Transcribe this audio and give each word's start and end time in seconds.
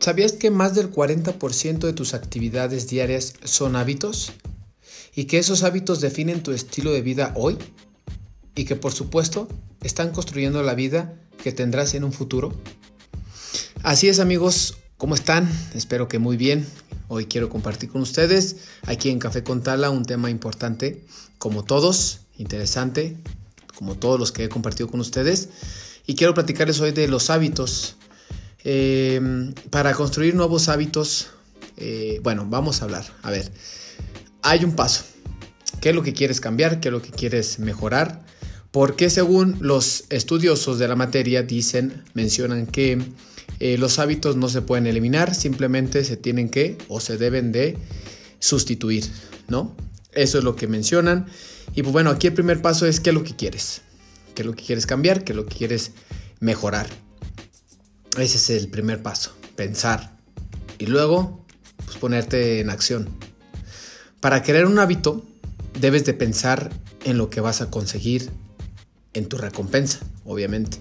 ¿Sabías 0.00 0.32
que 0.32 0.50
más 0.52 0.74
del 0.74 0.92
40% 0.92 1.80
de 1.80 1.92
tus 1.92 2.14
actividades 2.14 2.88
diarias 2.88 3.34
son 3.42 3.74
hábitos? 3.74 4.32
Y 5.14 5.24
que 5.24 5.38
esos 5.38 5.64
hábitos 5.64 6.00
definen 6.00 6.42
tu 6.42 6.52
estilo 6.52 6.92
de 6.92 7.02
vida 7.02 7.32
hoy? 7.34 7.58
Y 8.54 8.64
que 8.64 8.76
por 8.76 8.92
supuesto 8.92 9.48
están 9.82 10.10
construyendo 10.10 10.62
la 10.62 10.74
vida 10.74 11.20
que 11.42 11.50
tendrás 11.50 11.94
en 11.94 12.04
un 12.04 12.12
futuro? 12.12 12.54
Así 13.82 14.08
es 14.08 14.20
amigos, 14.20 14.78
¿cómo 14.98 15.16
están? 15.16 15.50
Espero 15.74 16.06
que 16.06 16.20
muy 16.20 16.36
bien. 16.36 16.64
Hoy 17.08 17.26
quiero 17.26 17.48
compartir 17.48 17.90
con 17.90 18.00
ustedes 18.00 18.56
aquí 18.82 19.10
en 19.10 19.18
Café 19.18 19.42
con 19.42 19.64
Tala 19.64 19.90
un 19.90 20.04
tema 20.04 20.30
importante, 20.30 21.04
como 21.38 21.64
todos, 21.64 22.20
interesante, 22.36 23.16
como 23.74 23.96
todos 23.96 24.20
los 24.20 24.30
que 24.30 24.44
he 24.44 24.48
compartido 24.48 24.88
con 24.88 25.00
ustedes. 25.00 25.48
Y 26.06 26.14
quiero 26.14 26.34
platicarles 26.34 26.78
hoy 26.80 26.92
de 26.92 27.08
los 27.08 27.30
hábitos 27.30 27.96
eh, 28.70 29.18
para 29.70 29.94
construir 29.94 30.34
nuevos 30.34 30.68
hábitos, 30.68 31.30
eh, 31.78 32.20
bueno, 32.22 32.44
vamos 32.46 32.82
a 32.82 32.84
hablar. 32.84 33.06
A 33.22 33.30
ver, 33.30 33.50
hay 34.42 34.62
un 34.62 34.76
paso. 34.76 35.04
¿Qué 35.80 35.88
es 35.88 35.94
lo 35.94 36.02
que 36.02 36.12
quieres 36.12 36.38
cambiar? 36.38 36.78
¿Qué 36.78 36.88
es 36.88 36.92
lo 36.92 37.00
que 37.00 37.08
quieres 37.08 37.60
mejorar? 37.60 38.26
Porque 38.70 39.08
según 39.08 39.56
los 39.62 40.04
estudiosos 40.10 40.78
de 40.78 40.86
la 40.86 40.96
materia 40.96 41.42
dicen, 41.42 42.04
mencionan 42.12 42.66
que 42.66 42.98
eh, 43.58 43.78
los 43.78 43.98
hábitos 43.98 44.36
no 44.36 44.50
se 44.50 44.60
pueden 44.60 44.86
eliminar, 44.86 45.34
simplemente 45.34 46.04
se 46.04 46.18
tienen 46.18 46.50
que 46.50 46.76
o 46.88 47.00
se 47.00 47.16
deben 47.16 47.52
de 47.52 47.78
sustituir, 48.38 49.06
¿no? 49.48 49.74
Eso 50.12 50.36
es 50.36 50.44
lo 50.44 50.56
que 50.56 50.66
mencionan. 50.66 51.24
Y 51.74 51.82
pues 51.82 51.94
bueno, 51.94 52.10
aquí 52.10 52.26
el 52.26 52.34
primer 52.34 52.60
paso 52.60 52.84
es 52.84 53.00
qué 53.00 53.08
es 53.08 53.14
lo 53.14 53.24
que 53.24 53.34
quieres. 53.34 53.80
¿Qué 54.34 54.42
es 54.42 54.46
lo 54.46 54.52
que 54.52 54.62
quieres 54.62 54.84
cambiar? 54.84 55.24
¿Qué 55.24 55.32
es 55.32 55.36
lo 55.36 55.46
que 55.46 55.56
quieres 55.56 55.92
mejorar? 56.40 57.07
Ese 58.20 58.36
es 58.36 58.50
el 58.50 58.68
primer 58.68 59.02
paso, 59.02 59.32
pensar. 59.54 60.10
Y 60.78 60.86
luego, 60.86 61.44
pues 61.84 61.96
ponerte 61.98 62.60
en 62.60 62.70
acción. 62.70 63.08
Para 64.20 64.42
crear 64.42 64.66
un 64.66 64.78
hábito, 64.80 65.24
debes 65.80 66.04
de 66.04 66.14
pensar 66.14 66.70
en 67.04 67.16
lo 67.16 67.30
que 67.30 67.40
vas 67.40 67.60
a 67.60 67.70
conseguir, 67.70 68.30
en 69.14 69.26
tu 69.26 69.38
recompensa, 69.38 70.00
obviamente. 70.24 70.78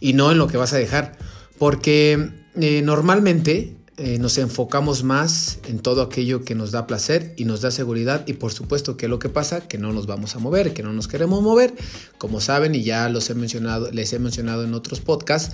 Y 0.00 0.12
no 0.12 0.30
en 0.30 0.38
lo 0.38 0.48
que 0.48 0.58
vas 0.58 0.74
a 0.74 0.78
dejar. 0.78 1.16
Porque 1.58 2.30
eh, 2.54 2.82
normalmente 2.82 3.77
eh, 4.00 4.18
nos 4.20 4.38
enfocamos 4.38 5.02
más 5.02 5.58
en 5.66 5.80
todo 5.80 6.02
aquello 6.02 6.44
que 6.44 6.54
nos 6.54 6.70
da 6.70 6.86
placer 6.86 7.34
y 7.36 7.44
nos 7.44 7.62
da 7.62 7.72
seguridad 7.72 8.24
y 8.28 8.34
por 8.34 8.52
supuesto 8.52 8.96
que 8.96 9.08
lo 9.08 9.18
que 9.18 9.28
pasa 9.28 9.66
que 9.66 9.76
no 9.76 9.92
nos 9.92 10.06
vamos 10.06 10.36
a 10.36 10.38
mover, 10.38 10.72
que 10.72 10.84
no 10.84 10.92
nos 10.92 11.08
queremos 11.08 11.42
mover, 11.42 11.74
como 12.16 12.40
saben 12.40 12.76
y 12.76 12.84
ya 12.84 13.08
los 13.08 13.28
he 13.28 13.34
mencionado, 13.34 13.90
les 13.90 14.12
he 14.12 14.20
mencionado 14.20 14.62
en 14.62 14.74
otros 14.74 15.00
podcasts 15.00 15.52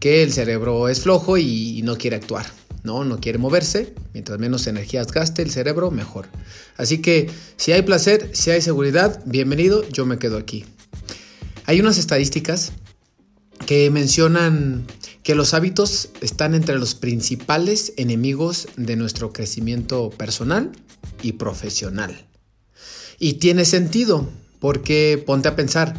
que 0.00 0.24
el 0.24 0.32
cerebro 0.32 0.88
es 0.88 1.02
flojo 1.02 1.38
y, 1.38 1.82
no 1.84 1.96
quiere 1.96 2.16
actuar, 2.16 2.46
no, 2.82 3.04
no 3.04 3.20
quiere 3.20 3.38
moverse, 3.38 3.94
mientras 4.12 4.40
menos 4.40 4.66
energías 4.66 5.12
gaste 5.12 5.42
el 5.42 5.52
cerebro 5.52 5.92
mejor. 5.92 6.26
Así 6.76 6.98
que 6.98 7.30
si 7.56 7.70
hay 7.70 7.82
placer, 7.82 8.30
si 8.32 8.50
hay 8.50 8.60
seguridad, 8.60 9.22
bienvenido, 9.24 9.88
yo 9.90 10.04
me 10.04 10.18
quedo 10.18 10.36
aquí. 10.36 10.64
Hay 11.66 11.78
unas 11.78 11.98
estadísticas 11.98 12.72
que 13.66 13.88
mencionan 13.90 14.84
que 15.24 15.34
los 15.34 15.54
hábitos 15.54 16.10
están 16.20 16.54
entre 16.54 16.78
los 16.78 16.94
principales 16.94 17.94
enemigos 17.96 18.68
de 18.76 18.94
nuestro 18.94 19.32
crecimiento 19.32 20.10
personal 20.10 20.70
y 21.22 21.32
profesional. 21.32 22.26
Y 23.18 23.34
tiene 23.34 23.64
sentido, 23.64 24.28
porque 24.60 25.22
ponte 25.26 25.48
a 25.48 25.56
pensar, 25.56 25.94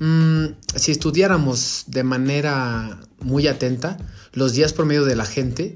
mm, 0.00 0.46
si 0.74 0.90
estudiáramos 0.90 1.84
de 1.86 2.02
manera 2.02 2.98
muy 3.20 3.46
atenta 3.46 3.98
los 4.32 4.54
días 4.54 4.72
promedio 4.72 5.04
de 5.04 5.16
la 5.16 5.26
gente, 5.26 5.74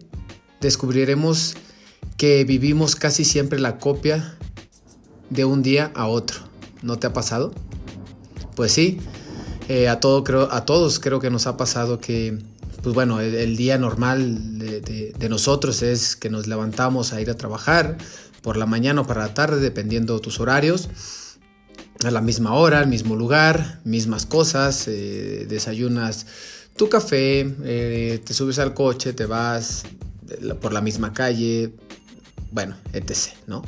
descubriremos 0.62 1.54
que 2.16 2.44
vivimos 2.44 2.97
casi 2.97 3.26
siempre 3.26 3.59
la 3.59 3.76
copia 3.76 4.38
de 5.28 5.44
un 5.44 5.62
día 5.62 5.93
a 5.94 6.06
otro. 6.06 6.38
¿No 6.82 6.99
te 6.99 7.06
ha 7.09 7.12
pasado? 7.12 7.53
Pues 8.54 8.72
sí, 8.72 9.00
eh, 9.69 9.88
a, 9.88 10.00
todo, 10.00 10.25
creo, 10.25 10.50
a 10.50 10.65
todos 10.65 10.99
creo 10.99 11.20
que 11.20 11.28
nos 11.28 11.47
ha 11.47 11.59
pasado 11.59 12.00
que 12.00 12.38
pues 12.86 12.94
bueno, 12.94 13.20
el, 13.20 13.56
día 13.56 13.78
normal 13.78 14.60
de, 14.60 15.28
nosotros 15.28 15.82
es 15.82 16.14
que 16.14 16.30
nos 16.30 16.47
levantamos 16.47 17.12
a 17.12 17.20
ir 17.20 17.28
a 17.30 17.34
trabajar 17.34 17.98
por 18.42 18.56
la 18.56 18.64
mañana 18.64 19.00
o 19.00 19.06
para 19.08 19.22
la 19.26 19.34
tarde, 19.34 19.58
dependiendo 19.58 20.20
tus 20.20 20.38
horarios, 20.38 20.88
a 22.04 22.12
la 22.12 22.20
misma 22.20 22.52
hora, 22.54 22.78
al 22.78 22.86
mismo 22.86 23.16
lugar, 23.16 23.80
mismas 23.82 24.25
cosas, 24.25 24.86
eh, 24.86 25.46
desayunas 25.48 26.28
tu 26.76 26.88
café, 26.88 27.52
eh, 27.64 28.22
te 28.25 28.32
subes 28.32 28.60
al 28.60 28.72
coche, 28.72 29.12
te 29.12 29.26
vas 29.26 29.82
por 30.60 30.72
la 30.72 30.80
misma 30.80 31.12
calle, 31.12 31.75
bueno, 32.52 32.76
etc. 32.92 33.32
¿no? 33.48 33.64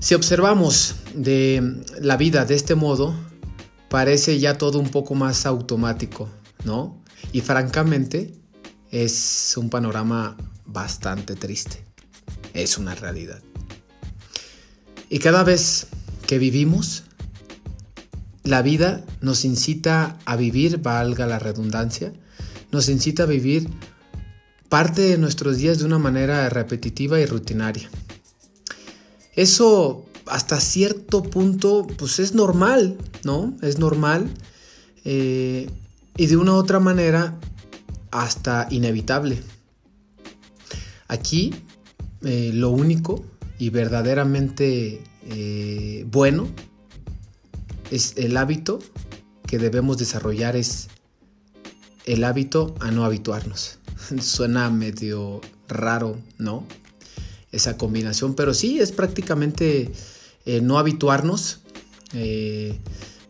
Si 0.00 0.14
observamos 0.14 0.94
de 1.12 1.82
la 2.00 2.16
vida 2.16 2.46
de 2.46 2.54
este 2.54 2.74
modo, 2.74 3.14
parece 3.90 4.38
ya 4.38 4.56
todo 4.56 4.78
un 4.78 4.88
poco 4.88 5.14
más 5.14 5.44
automático, 5.44 6.30
¿no? 6.64 7.03
Y 7.32 7.40
francamente 7.40 8.34
es 8.90 9.54
un 9.56 9.70
panorama 9.70 10.36
bastante 10.66 11.34
triste. 11.34 11.84
Es 12.52 12.78
una 12.78 12.94
realidad. 12.94 13.40
Y 15.08 15.18
cada 15.18 15.44
vez 15.44 15.88
que 16.26 16.38
vivimos, 16.38 17.04
la 18.42 18.62
vida 18.62 19.04
nos 19.20 19.44
incita 19.44 20.18
a 20.24 20.36
vivir, 20.36 20.78
valga 20.78 21.26
la 21.26 21.38
redundancia, 21.38 22.12
nos 22.72 22.88
incita 22.88 23.24
a 23.24 23.26
vivir 23.26 23.68
parte 24.68 25.02
de 25.02 25.18
nuestros 25.18 25.58
días 25.58 25.78
de 25.78 25.84
una 25.84 25.98
manera 25.98 26.48
repetitiva 26.48 27.20
y 27.20 27.26
rutinaria. 27.26 27.88
Eso 29.34 30.06
hasta 30.26 30.60
cierto 30.60 31.22
punto 31.22 31.86
pues 31.98 32.18
es 32.18 32.34
normal, 32.34 32.98
¿no? 33.24 33.56
Es 33.62 33.78
normal. 33.78 34.30
Eh, 35.04 35.70
y 36.16 36.26
de 36.26 36.36
una 36.36 36.52
u 36.52 36.56
otra 36.56 36.80
manera 36.80 37.38
hasta 38.10 38.68
inevitable. 38.70 39.42
Aquí 41.08 41.54
eh, 42.22 42.52
lo 42.54 42.70
único 42.70 43.24
y 43.58 43.70
verdaderamente 43.70 45.02
eh, 45.28 46.06
bueno 46.10 46.48
es 47.90 48.14
el 48.16 48.36
hábito 48.36 48.78
que 49.46 49.58
debemos 49.58 49.98
desarrollar 49.98 50.56
es 50.56 50.88
el 52.06 52.24
hábito 52.24 52.74
a 52.80 52.90
no 52.90 53.04
habituarnos. 53.04 53.78
Suena 54.20 54.70
medio 54.70 55.40
raro, 55.68 56.18
¿no? 56.38 56.66
Esa 57.52 57.76
combinación, 57.76 58.34
pero 58.34 58.54
sí 58.54 58.80
es 58.80 58.92
prácticamente 58.92 59.92
eh, 60.46 60.60
no 60.60 60.78
habituarnos 60.78 61.60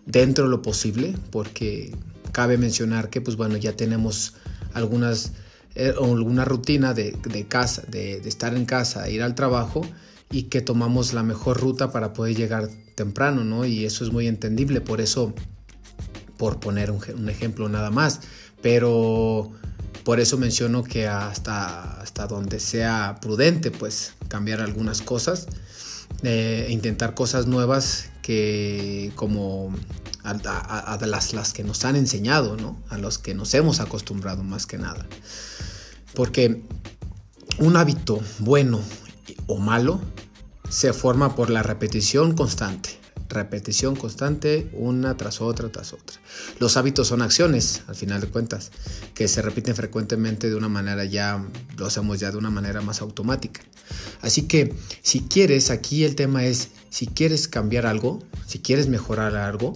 dentro 0.04 0.44
de 0.44 0.50
lo 0.50 0.60
posible, 0.60 1.16
porque 1.30 1.94
Cabe 2.34 2.58
mencionar 2.58 3.10
que, 3.10 3.20
pues 3.20 3.36
bueno, 3.36 3.56
ya 3.56 3.76
tenemos 3.76 4.34
algunas, 4.72 5.34
eh, 5.76 5.94
alguna 5.96 6.44
rutina 6.44 6.92
de, 6.92 7.46
casa, 7.48 7.82
de, 7.86 8.16
estar 8.26 8.56
en 8.56 8.64
casa, 8.64 9.08
ir 9.08 9.22
al 9.22 9.36
trabajo 9.36 9.86
y 10.32 10.44
que 10.44 10.60
tomamos 10.60 11.12
la 11.12 11.22
mejor 11.22 11.60
ruta 11.60 11.92
para 11.92 12.12
poder 12.12 12.34
llegar 12.34 12.68
temprano, 12.96 13.44
¿no? 13.44 13.64
Y 13.64 13.84
eso 13.84 14.04
es 14.04 14.10
muy 14.10 14.26
entendible, 14.26 14.80
por 14.80 15.00
eso, 15.00 15.32
por 16.36 16.58
poner 16.58 16.90
un, 16.90 17.28
ejemplo 17.28 17.68
nada 17.68 17.92
más, 17.92 18.22
pero 18.60 19.52
por 20.02 20.18
eso 20.18 20.36
menciono 20.36 20.82
que 20.82 21.06
hasta, 21.06 22.00
hasta 22.00 22.26
donde 22.26 22.58
sea 22.58 23.18
prudente, 23.22 23.70
pues 23.70 24.14
cambiar 24.26 24.60
algunas 24.60 25.02
cosas, 25.02 25.46
e 26.24 26.66
intentar 26.68 27.14
cosas 27.14 27.46
nuevas 27.46 28.10
que 28.22 29.12
como 29.14 29.72
a, 30.24 30.98
las, 31.06 31.34
las, 31.34 31.52
que 31.52 31.64
nos 31.64 31.84
han 31.84 31.96
enseñado, 31.96 32.56
¿no? 32.56 32.82
a 32.88 32.98
los 32.98 33.18
que 33.18 33.34
nos 33.34 33.52
hemos 33.54 33.80
acostumbrado 33.80 34.42
más 34.42 34.66
que 34.66 34.78
nada. 34.78 35.06
Porque 36.14 36.62
un 37.58 37.76
hábito 37.76 38.20
bueno 38.38 38.80
o 39.46 39.58
malo 39.58 40.00
se 40.68 40.92
forma 40.92 41.36
por 41.36 41.50
la 41.50 41.62
repetición 41.62 42.34
constante. 42.34 42.98
Repetición 43.28 43.96
constante 43.96 44.70
una 44.74 45.16
tras 45.16 45.40
otra 45.40 45.70
tras 45.70 45.92
otra. 45.92 46.16
Los 46.58 46.76
hábitos 46.76 47.08
son 47.08 47.20
acciones, 47.20 47.82
al 47.86 47.94
final 47.94 48.20
de 48.20 48.28
cuentas, 48.28 48.70
que 49.14 49.28
se 49.28 49.42
repiten 49.42 49.74
frecuentemente 49.74 50.48
de 50.48 50.56
una 50.56 50.68
manera 50.68 51.04
ya, 51.04 51.44
lo 51.76 51.86
hacemos 51.86 52.20
ya 52.20 52.30
de 52.30 52.38
una 52.38 52.50
manera 52.50 52.80
más 52.80 53.00
automática. 53.00 53.60
Así 54.22 54.42
que 54.42 54.74
si 55.02 55.20
quieres, 55.20 55.70
aquí 55.70 56.04
el 56.04 56.14
tema 56.14 56.44
es, 56.44 56.70
si 56.90 57.06
quieres 57.06 57.48
cambiar 57.48 57.86
algo, 57.86 58.20
si 58.46 58.60
quieres 58.60 58.88
mejorar 58.88 59.36
algo, 59.36 59.74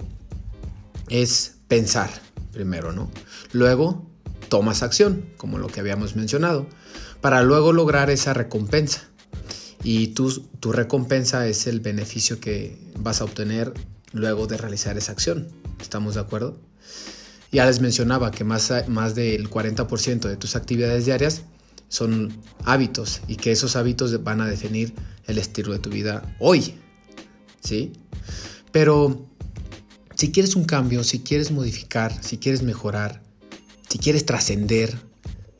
es 1.09 1.57
pensar 1.69 2.11
primero, 2.53 2.93
¿no? 2.93 3.11
Luego 3.53 4.07
tomas 4.49 4.83
acción, 4.83 5.27
como 5.37 5.59
lo 5.59 5.69
que 5.69 5.81
habíamos 5.81 6.17
mencionado, 6.17 6.67
para 7.21 7.43
luego 7.43 7.73
lograr 7.73 8.11
esa 8.11 8.35
recompensa. 8.35 9.09
Y 9.85 10.09
tu, 10.09 10.31
tu 10.61 10.73
recompensa 10.73 11.47
es 11.47 11.67
el 11.67 11.81
beneficio 11.81 12.41
que 12.41 12.79
vas 12.99 13.21
a 13.21 13.25
obtener 13.25 13.73
luego 14.13 14.47
de 14.47 14.57
realizar 14.57 14.97
esa 14.97 15.13
acción. 15.13 15.49
¿Estamos 15.81 16.15
de 16.15 16.21
acuerdo? 16.21 16.59
Ya 17.53 17.65
les 17.67 17.81
mencionaba 17.81 18.31
que 18.31 18.45
más, 18.45 18.73
más 18.89 19.15
del 19.15 19.49
40% 19.49 20.29
de 20.29 20.37
tus 20.37 20.57
actividades 20.57 21.07
diarias 21.07 21.43
son 21.89 22.43
hábitos 22.65 23.23
y 23.27 23.37
que 23.37 23.53
esos 23.53 23.77
hábitos 23.77 24.23
van 24.23 24.41
a 24.41 24.47
definir 24.47 24.95
el 25.27 25.39
estilo 25.39 25.73
de 25.73 25.79
tu 25.79 25.91
vida 25.91 26.37
hoy. 26.41 26.75
¿Sí? 27.61 27.93
Pero 28.73 29.27
si 30.19 30.33
quieres 30.33 30.57
un 30.57 30.65
cambio, 30.65 31.05
si 31.05 31.21
quieres 31.21 31.53
modificar, 31.53 32.13
si 32.25 32.39
quieres 32.39 32.65
mejorar, 32.65 33.23
si 33.89 33.99
quieres 34.01 34.27
trascender 34.27 34.99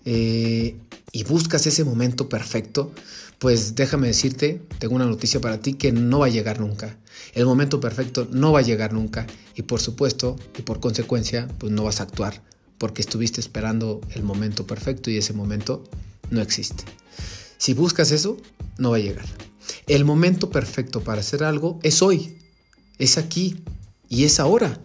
eh, 0.05 0.77
y 1.13 1.23
buscas 1.23 1.65
ese 1.69 1.85
momento 1.85 2.29
perfecto, 2.29 2.93
pues 3.39 3.77
déjame 3.77 4.09
decirte, 4.09 4.61
tengo 4.81 4.97
una 4.97 5.07
noticia 5.07 5.41
para 5.41 5.61
ti 5.61 5.75
que 5.75 5.93
no 5.93 6.19
va 6.19 6.27
a 6.27 6.31
llegar 6.31 6.59
nunca. 6.59 6.99
El 7.35 7.47
momento 7.47 7.79
perfecto 7.79 8.27
no 8.33 8.51
va 8.51 8.59
a 8.59 8.63
llegar 8.63 8.93
nunca 8.93 9.29
y 9.55 9.63
por 9.63 9.81
supuesto 9.81 10.35
y 10.59 10.63
por 10.63 10.81
consecuencia 10.81 11.47
pues 11.59 11.73
no 11.73 11.85
vas 11.85 12.01
a 12.01 12.05
actuar 12.05 12.43
porque 12.79 13.01
estuviste 13.01 13.41
esperando 13.41 14.01
el 14.17 14.25
momento 14.25 14.67
perfecto 14.67 15.09
y 15.09 15.19
ese 15.19 15.35
momento 15.35 15.85
no 16.31 16.41
existe. 16.41 16.83
Si 17.59 17.75
buscas 17.75 18.11
eso, 18.11 18.37
no 18.77 18.91
va 18.91 18.97
a 18.97 19.01
llegar. 19.01 19.27
El 19.87 20.05
momento 20.05 20.51
perfecto 20.51 21.01
para 21.05 21.21
hacer 21.21 21.45
algo 21.45 21.79
es 21.85 22.03
hoy, 22.03 22.39
es 22.99 23.19
aquí 23.19 23.63
y 24.09 24.25
es 24.25 24.41
ahora. 24.41 24.81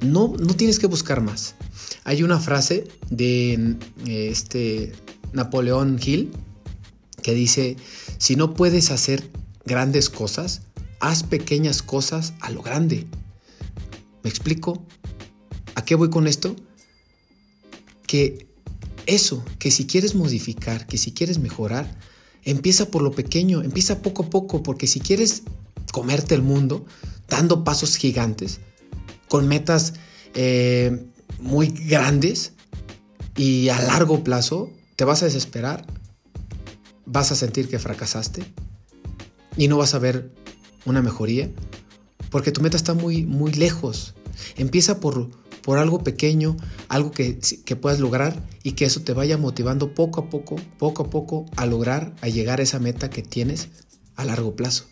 No, 0.00 0.34
no 0.38 0.54
tienes 0.54 0.78
que 0.78 0.86
buscar 0.86 1.20
más. 1.20 1.54
Hay 2.04 2.22
una 2.22 2.38
frase 2.38 2.88
de 3.10 3.76
eh, 4.06 4.28
este 4.30 4.92
Napoleón 5.32 5.98
Hill 6.02 6.30
que 7.22 7.34
dice, 7.34 7.76
si 8.18 8.36
no 8.36 8.54
puedes 8.54 8.90
hacer 8.90 9.28
grandes 9.64 10.08
cosas, 10.08 10.62
haz 11.00 11.22
pequeñas 11.22 11.82
cosas 11.82 12.34
a 12.40 12.50
lo 12.50 12.62
grande. 12.62 13.06
¿Me 14.22 14.30
explico? 14.30 14.82
¿A 15.74 15.84
qué 15.84 15.94
voy 15.94 16.10
con 16.10 16.26
esto? 16.26 16.54
Que 18.06 18.46
eso, 19.06 19.44
que 19.58 19.70
si 19.70 19.86
quieres 19.86 20.14
modificar, 20.14 20.86
que 20.86 20.98
si 20.98 21.12
quieres 21.12 21.38
mejorar, 21.38 21.98
empieza 22.44 22.90
por 22.90 23.02
lo 23.02 23.12
pequeño, 23.12 23.62
empieza 23.62 24.02
poco 24.02 24.24
a 24.24 24.30
poco, 24.30 24.62
porque 24.62 24.86
si 24.86 25.00
quieres 25.00 25.42
comerte 25.92 26.34
el 26.34 26.42
mundo, 26.42 26.86
dando 27.28 27.64
pasos 27.64 27.96
gigantes, 27.96 28.60
con 29.28 29.46
metas 29.46 29.94
eh, 30.34 31.06
muy 31.40 31.68
grandes 31.68 32.54
y 33.36 33.68
a 33.68 33.80
largo 33.80 34.24
plazo, 34.24 34.70
te 34.96 35.04
vas 35.04 35.22
a 35.22 35.26
desesperar, 35.26 35.86
vas 37.06 37.30
a 37.30 37.36
sentir 37.36 37.68
que 37.68 37.78
fracasaste 37.78 38.42
y 39.56 39.68
no 39.68 39.76
vas 39.76 39.94
a 39.94 39.98
ver 39.98 40.32
una 40.84 41.02
mejoría, 41.02 41.50
porque 42.30 42.52
tu 42.52 42.62
meta 42.62 42.76
está 42.76 42.94
muy, 42.94 43.24
muy 43.24 43.52
lejos. 43.52 44.14
Empieza 44.56 45.00
por, 45.00 45.30
por 45.62 45.78
algo 45.78 46.02
pequeño, 46.02 46.56
algo 46.88 47.10
que, 47.10 47.38
que, 47.38 47.76
puedas 47.76 48.00
lograr 48.00 48.42
y 48.62 48.72
que 48.72 48.84
eso 48.84 49.02
te 49.02 49.12
vaya 49.12 49.36
motivando 49.36 49.94
poco 49.94 50.20
a 50.20 50.30
poco, 50.30 50.56
poco 50.78 51.04
a 51.04 51.10
poco 51.10 51.46
a 51.56 51.66
lograr, 51.66 52.14
a 52.22 52.28
llegar 52.28 52.60
a 52.60 52.62
esa 52.62 52.78
meta 52.78 53.10
que 53.10 53.22
tienes 53.22 53.68
a 54.16 54.24
largo 54.24 54.56
plazo. 54.56 54.86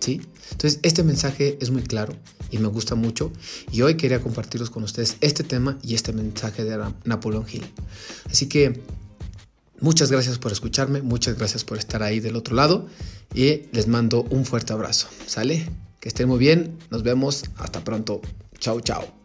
¿Sí? 0.00 0.20
Entonces, 0.52 0.80
este 0.82 1.02
mensaje 1.02 1.58
es 1.60 1.70
muy 1.70 1.82
claro 1.82 2.14
y 2.50 2.58
me 2.58 2.68
gusta 2.68 2.94
mucho 2.94 3.32
y 3.70 3.82
hoy 3.82 3.96
quería 3.96 4.22
compartirlos 4.22 4.70
con 4.70 4.82
ustedes 4.82 5.16
este 5.20 5.44
tema 5.44 5.78
y 5.82 5.94
este 5.94 6.12
mensaje 6.12 6.64
de 6.64 6.78
Napoleón 7.04 7.46
Hill. 7.50 7.66
Así 8.30 8.48
que 8.48 8.80
muchas 9.80 10.10
gracias 10.10 10.38
por 10.38 10.52
escucharme, 10.52 11.02
muchas 11.02 11.36
gracias 11.36 11.64
por 11.64 11.78
estar 11.78 12.02
ahí 12.02 12.20
del 12.20 12.36
otro 12.36 12.54
lado 12.54 12.88
y 13.34 13.62
les 13.72 13.86
mando 13.88 14.22
un 14.30 14.44
fuerte 14.44 14.72
abrazo. 14.72 15.08
¿Sale? 15.26 15.68
Que 16.00 16.08
estén 16.08 16.28
muy 16.28 16.38
bien, 16.38 16.78
nos 16.90 17.02
vemos, 17.02 17.44
hasta 17.56 17.82
pronto. 17.84 18.20
Chao, 18.58 18.80
chao. 18.80 19.17